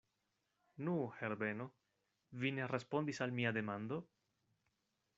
[0.87, 1.69] Nu, Herbeno,
[2.45, 4.05] vi ne respondis al mia demando?